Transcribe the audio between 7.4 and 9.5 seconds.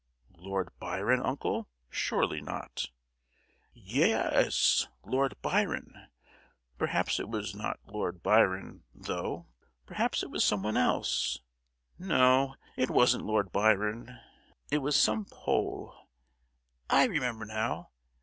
not Lord Byron, though,